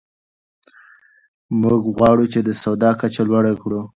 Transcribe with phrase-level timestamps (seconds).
[1.61, 3.81] موږ غواړو چې د سواد کچه لوړه کړو.